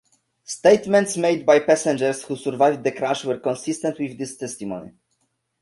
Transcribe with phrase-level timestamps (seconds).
[0.45, 4.93] Statements made by passengers who survived the crash were consistent with this testimony.